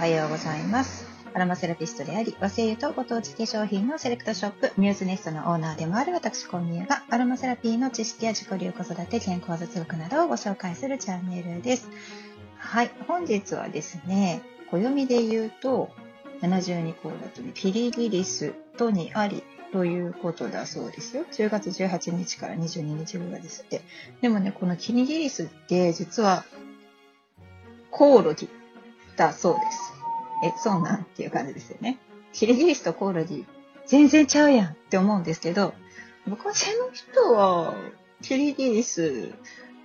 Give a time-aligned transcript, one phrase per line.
[0.00, 1.06] はようございます。
[1.34, 11.90] アロマセラピストであり、和製油とご当地化粧品のセレクトショップ、ミューズネストのオーナーでもある私、コンミューが、アロマセラピーの知識や自己流子育て、健康雑学などをご紹介するチャンネルです。
[12.56, 14.40] はい、本日はですね、
[14.70, 15.90] 暦で言うと、
[16.40, 21.26] 72項だとね、キリギリスとにありということだそうですよ。
[21.30, 23.82] 10月18日から22日ぐらいですって。
[24.22, 26.46] でもね、このキリギリスって実は、
[27.90, 28.48] コオロギ
[29.26, 29.92] だそうです。
[30.42, 31.98] え、そうなんっていう感じですよね。
[32.32, 33.46] キリギリスとコオロギ、
[33.86, 35.74] 全然ちゃうやんって思うんですけど、
[36.26, 37.74] 昔の人は、
[38.22, 39.32] キリギリス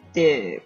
[0.10, 0.66] って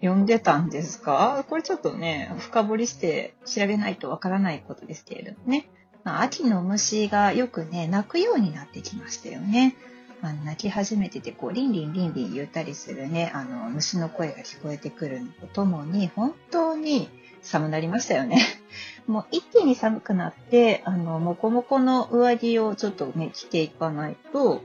[0.00, 1.44] 呼んでたんですか？
[1.48, 5.68] これちょっとね、深掘りして調べないとわからないことですけれどもね。
[6.04, 9.74] まあ、秋の虫がよくね、鳴くようになってきましたよね。
[10.22, 17.10] まあ、鳴き始めてて、こう、リンリンリンリン言ったりするね、あの、虫の声が聞こえてくるのとともに、本当に
[17.46, 18.42] 寒なりましたよね。
[19.06, 24.62] もう一気に寒くなって、あの、もこもこの上着をちょっとね、着ていかないと、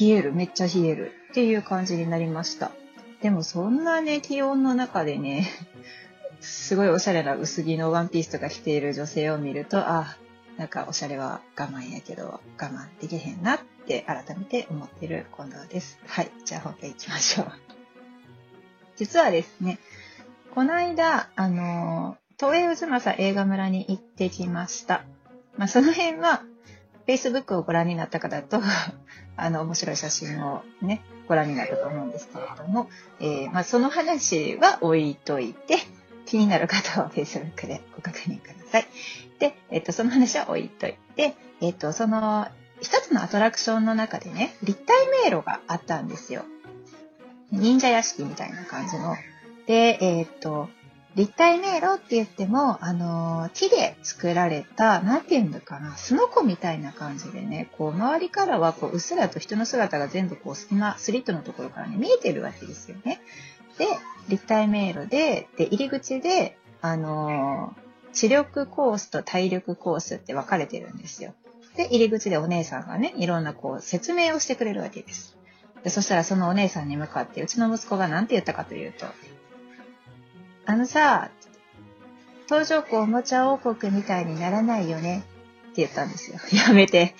[0.00, 2.70] 冷える、めっちゃ冷えるっていう感じになりました。
[3.20, 5.46] でもそんなね、気温の中でね、
[6.40, 10.16] すごいおしゃれな薄着のワンピースとか着ている女性を見ると、あ、
[10.56, 15.98] なんかおしゃれは我慢やけど、我慢できへんなって改めて思ってる近藤です。
[16.06, 17.52] はい、じゃあ本編行きましょう。
[18.96, 19.78] 実はですね、
[20.54, 25.04] この間、あの、東映渦政映画村に行ってきました。
[25.56, 26.42] まあ、その辺は、
[27.06, 28.60] Facebook をご覧になった方と、
[29.36, 32.88] あの、面白い写真をね、ご覧になったと思うんですけれども、
[33.20, 35.78] えーまあ、その話は置いといて、
[36.26, 38.86] 気になる方は Facebook でご確認ください。
[39.38, 42.48] で、えっと、その話は置いといて、えっと、その、
[42.80, 46.44] 一つのアトラクションの中でね、立体迷路があったんですよ。
[47.50, 49.16] 忍者屋敷みたいな感じの。
[49.70, 50.68] で、えっと、
[51.14, 63.20] 立体迷路って言っても、あのー木で作られた、なんていうのかな、スノコみたいな感じでね、こう、周りからは、こう、うっすらと人の姿が全部、こう、隙間、スリットのところからね、見えてるわけですよね。
[63.78, 63.86] で、
[64.28, 71.32] 立体迷路で、で、入り口で、あのー知力コースと体力コースって分かれてるんですよ。
[71.76, 75.36] で、入り口でお姉さんがね、いろんなこう、説明をしてくれるわけです。
[75.84, 79.06] で、そしたらそのお姉さんに向かって、うちの息子が何て言ったかというと、
[80.66, 81.30] あのさ、
[82.46, 85.24] 東条湖おもちゃ王国みたいにならないよね
[85.70, 86.38] って言ったんですよ。
[86.52, 87.14] やめて。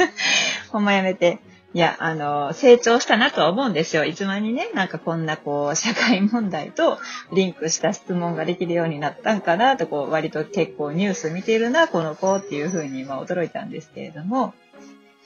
[0.70, 1.40] ほんまやめて。
[1.74, 4.04] いや、あの、成長したなとは思うんですよ。
[4.04, 6.98] いつまにね、なんかこんなこう、社会問題と
[7.32, 14.54] リンクした質問ができるようになったんかなと、こう、割と結構ニュース見てるな、この子っていうふうに、まあ驚いたんですけれども、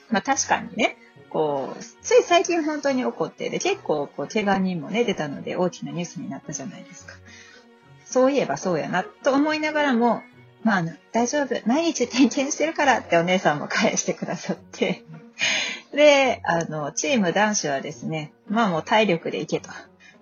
[0.09, 0.97] まあ確かにね、
[1.33, 7.15] こう、つい最近本当に起こって、で、結構こう、怪我人もね、出たので大きなニュースになったじゃないですか。
[8.05, 10.21] そういえばそうやな、と思いながらも、
[10.63, 15.03] まあ、大丈夫、毎日点検してるからってお姉さんも返してくださって、
[15.91, 19.71] で、あの、チーム男子はですね、まあもう体力でいけと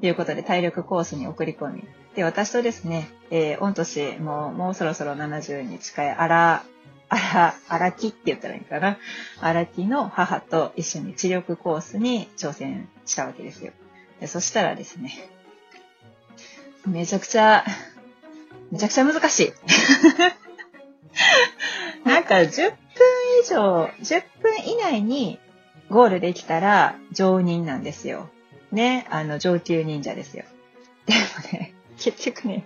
[0.01, 1.83] いうことで体力コースに送り込み、
[2.15, 6.63] で、私とですね、えー、御年もう、もうそろそろ70に近い荒、
[7.11, 8.97] 荒、荒木って言ったらいいかな？
[9.41, 13.73] 荒木の母と一緒に知力コースに挑戦したわけですよ。
[14.21, 15.29] でそしたらですね、
[16.85, 17.65] めちゃくちゃ、
[18.71, 19.51] めちゃくちゃ難しい。
[22.07, 22.77] なんか10分
[23.43, 25.37] 以上、10分以内に
[25.89, 28.29] ゴールできたら常人なんですよ。
[28.71, 30.45] ね、あの上級忍者ですよ。
[31.05, 31.19] でも
[31.59, 32.63] ね、結局ね、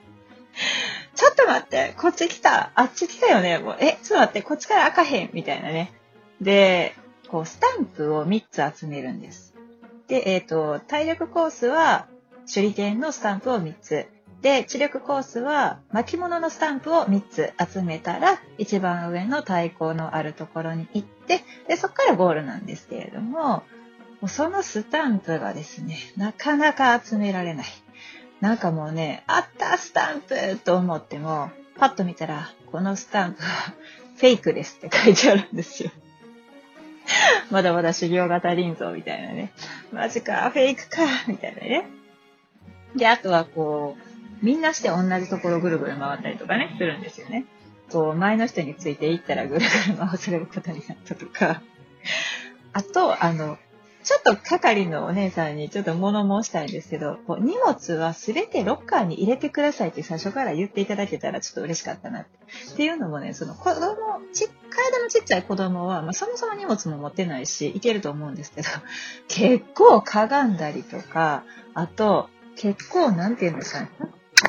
[1.16, 5.94] ちょっと待って、こっち来た、あっち来たよね、もう、え、ちょっと待って、こっちから開かへん、みたいなね。
[6.42, 6.94] で、
[7.30, 8.44] こう、スタンプを3
[8.74, 9.56] つ集めるんです。
[10.08, 12.08] で、えっ、と、体力コースは
[12.52, 14.08] 手裏剣のスタンプを3つ。
[14.42, 23.64] で、知力コースは巻物のスタンプを3つ集めたら、一番上の太鼓のあるところに行って、で、そこからゴールなんですけれども、
[24.28, 27.66] そのスタンプがですね、なかなか集められない。
[28.46, 31.50] なんかもうね、あったスタンプと思っても、
[31.80, 33.48] パッと見たら、このスタンプは
[34.18, 35.90] フェイクですって書いてあるんですよ。
[37.50, 39.52] まだまだ修行が足りんぞ、みたいなね。
[39.92, 41.88] マジか、フェイクか、みたいなね。
[42.96, 47.46] で、あとはこう、みんなして同じところぐるぐる回ったりとかね、するんですよね。
[47.92, 51.64] こう、前の人についていったらぐるぐる回されることになったとか。
[52.74, 53.58] あと、あの、
[54.06, 62.30] ちょっと係のお姉さんにちょっと物申したいんですけど、こう荷物はすべてロッカーに入れてくださいって最初から言っていただけたらちょっと嬉しかったなって。
[62.74, 68.68] っていうのもね、その子供、ち、体のちっちゃい子供は、まあ、そもそも荷物も持ってないし、いけると思うんですけど、
[69.28, 71.44] 結構かがんだりとか、
[71.74, 73.90] あと、結構、なんていうんですかね、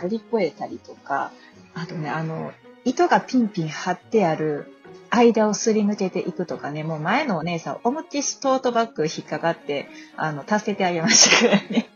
[0.03, 1.33] 乗り越えたりとか、
[1.75, 2.53] あとね、あの、
[2.85, 4.76] 糸がピンピン張ってある
[5.17, 11.89] 間をすり抜けていくとかね、もう前のお姉さん、思いっきりトートバッグ引っかかって、あの、助けてあげましたからね。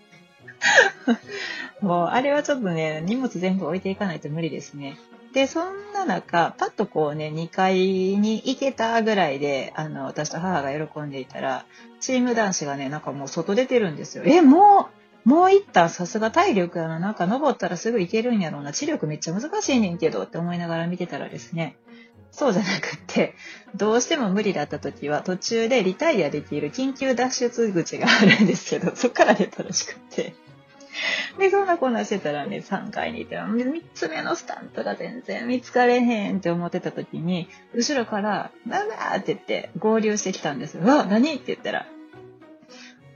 [1.80, 4.98] もう、あれはちょっとね、荷物全部置いていかないと無理ですね。
[5.32, 11.66] で、そんな中、パッとこうね、2階に行けたぐらいで、あの、私と母が喜んでいたら、
[12.00, 14.24] チーム男子がね、なんかもう外出てるんですよ。
[14.26, 14.88] え、も
[15.24, 16.98] う、もう行ったさすが体力やな。
[16.98, 18.72] なんか登ったらすぐ行けるんやろうな。
[18.72, 21.76] 知力めっちゃ難しいねんけどって思いながら見てたらですね、
[22.32, 23.34] そうじゃなくって、
[23.74, 30.34] どうしても無理だった時は途中でリタイアできる緊急脱出口があるんですけど、そっから出たらしくって。
[31.38, 40.84] で、そんなこんなしてたらね、3階にいて、3つ目のスタンプが全然見つかれへんって思ってた時に、後ろから、なんだって言って合流してきたんですよ。
[40.84, 41.34] わ、何？
[41.34, 41.86] って言ったら、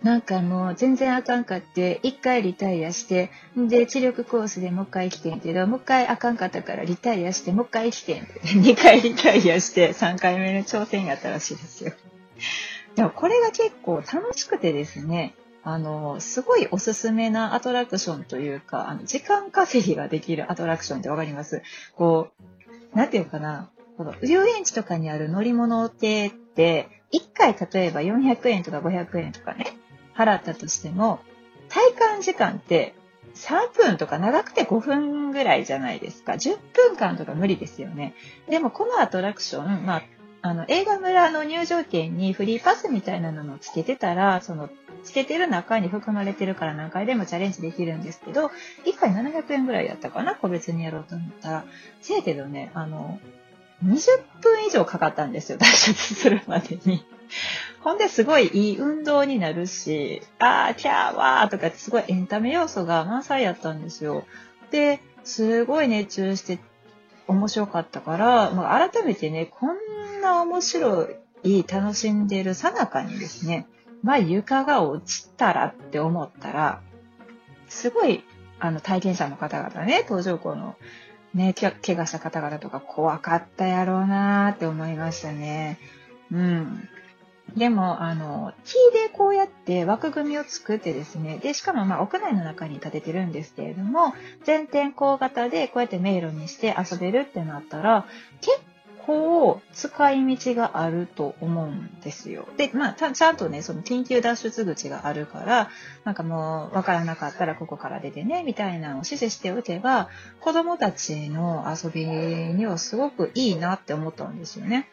[0.05, 8.29] なんかもう全然あかんかって、一回リタイアして、で、知力コースでもう一回来てんけど、もう一回あかんかったからリタイアして、もう一回来てん。
[8.63, 11.93] 二回リタイアして、三回目の挑戦やったらしいですよ。
[12.97, 21.63] でもこれが結構楽しくてですね、あの、すごいおすすめなアトラクションというか、あの、時間稼ぎができるアトラクションってわかります？
[21.97, 22.29] こ
[22.95, 29.79] う、なんていうかな、この遊園地とかにある乗り物系って、1回例えば400円とか500円とかね、
[30.17, 31.21] 払ったとしても、
[31.69, 32.95] 体感時間って
[33.35, 36.33] 3分とか長くて5分ぐらいじゃないですか。
[36.33, 38.15] 10分間とか無理ですよね。
[38.49, 40.03] でもこのアトラクション、まあ、
[40.43, 44.69] あの、映画村の入場券にフリーパスみたいなのをつけてたら、その、
[45.03, 48.51] つけてる中に含まれてるから何回でもチャレンジできるんですけど、
[48.85, 50.35] 1回700円ぐらいだったかな？
[50.37, 51.65] 個別にやろうと思ったら。
[52.03, 53.19] せやけどね、あの、
[53.85, 57.05] 20分以上かかったんですよ、 脱出するまでに。
[57.81, 64.25] ほんですごいいい運動になるし、あー、キャーわーとかってすごいエンタメ要素が満載やったんですよ。
[64.71, 66.59] で、すごい熱中して
[67.27, 71.09] 面白かったから、まあ、改めてね、こんな面白
[71.43, 73.67] い、楽しんでるさなかにですね、
[74.03, 76.81] まあ床が落ちたらって思ったら、
[77.69, 78.25] すごい、
[78.61, 80.77] あの、体験者の方々ね、登場校の
[81.35, 85.79] ね、怪我した方々とか怖かったやろうなーって思いましたね。
[86.31, 86.89] うん。
[87.57, 94.13] でも、あの、木でこうやって枠組みを作ってですね、で、しかもまあ屋内の中に建ててるんですけれども、
[94.45, 98.07] 全天候型でこうやって迷路にして遊べるってなったら、
[98.41, 98.59] 結
[99.07, 102.49] 構使い道があると思うんですよ。
[102.57, 105.71] で、まあ、ちゃんとね、その緊急脱出口があるから、
[106.05, 110.09] なんかもうわからなかったらここから出てね、みたいなのを指示しておけば、
[110.41, 114.89] 子供たちの遊びにはすごくいいなって思ったんですよね。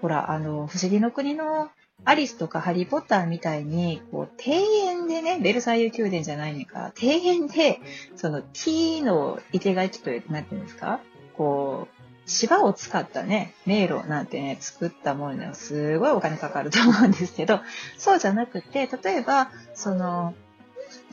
[0.00, 1.70] ほら、あの、不思議の国の
[2.04, 4.58] アリスとかハリーポッターみたいに、こう、庭
[4.92, 7.80] 園でね、ベルサイユ宮殿じゃないのか、庭園で、
[8.14, 11.00] その T の生垣という、なんていうんですか？
[11.36, 17.60] こう、芝を使ったね、迷路なんてね、作ったものにはすごいお金かかると思うんですけど、
[17.96, 20.34] そうじゃなくて、例えば、その、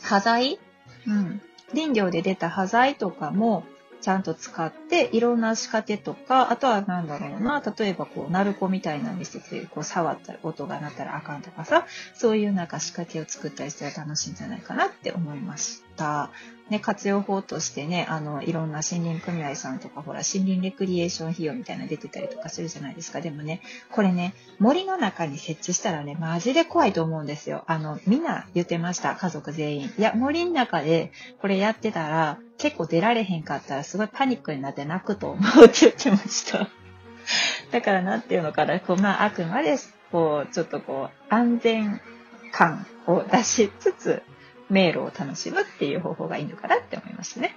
[0.01, 0.59] 端材？
[1.07, 1.41] うん。
[1.73, 3.63] 林業で出た端材とかも、
[4.01, 15.84] ちゃんと使って、いろんな仕掛けとか、あとは何だろうな、例えばこう、鳴子みたいなの見せて、こう、触ったら音が鳴ったらあかんとかさ、そういうなんか仕掛けを作ったりしたら楽しいんじゃないかなって思います。
[15.95, 16.31] た。
[16.69, 23.21] ね、活用法としてね、あの、いろんな森林組合さんとか、ほら、森林レクリエーション費用みたいなの出てたりとかするじゃないですか。
[23.21, 23.61] でもね、
[23.91, 27.63] これね、森の中に設置したらね、マジで怖いと思うんですよ。
[27.67, 29.93] あの、みんな言ってました、家族全員。
[29.95, 36.67] いや、森の中でこれやってたら、結構出られへんかったら、すごいパニックになって泣くと思うって言ってました。
[37.71, 39.77] だから、なんていうのかな、こう、まあ、あくまで、
[40.11, 42.01] こう、ちょっとこう、安全
[42.51, 44.23] 感を出しつつ、
[44.69, 47.55] 迷路を楽しむっていう方法がいいのかなって思いましたね。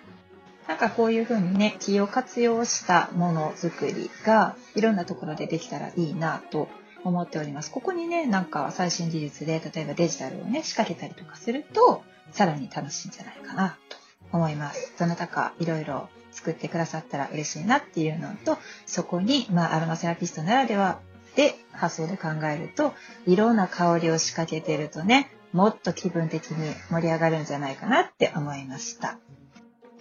[0.66, 6.68] なんかこういう風にね、気を活用したものづくりがいろんなところでできたらいいなと
[7.04, 7.70] 思っております。
[7.70, 13.96] ここにね、なんか最新技術で、例えばデジタルをね、仕掛けたりとかすると、さらに楽しいんじゃないかなと
[14.32, 14.92] 思います。
[14.98, 21.00] どなたかいろいろ作ってくださったら嬉しいなっていうのと、そこに、まあ、アロマセラピストならでは
[21.34, 22.94] で発想で考えると、
[23.26, 29.18] いろんな香りを仕掛けてるとね、もっと気分的に盛り上がるんじゃないかなって思いました。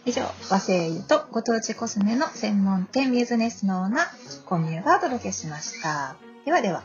[0.06, 6.16] 以上、和製油とご当地コスメの専門店ミューズネスのオーナー、コミューがお届けしました。
[6.46, 6.84] ではでは。